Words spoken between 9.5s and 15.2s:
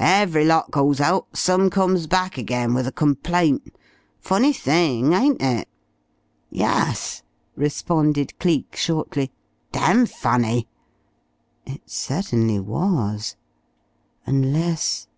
"Damn funny." It certainly was. Unless